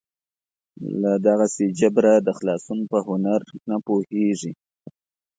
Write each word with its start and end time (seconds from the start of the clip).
له 1.01 1.11
دغسې 1.27 1.65
جبره 1.79 2.13
د 2.27 2.29
خلاصون 2.37 2.79
په 2.91 2.97
هنر 3.07 3.41
نه 3.69 3.77
پوهېږي. 3.85 4.51